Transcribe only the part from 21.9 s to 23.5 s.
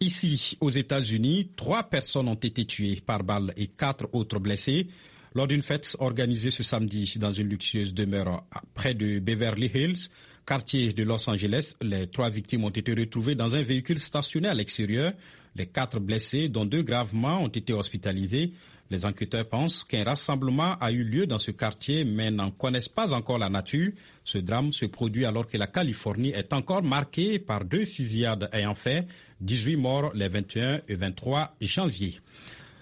mais n'en connaissent pas encore la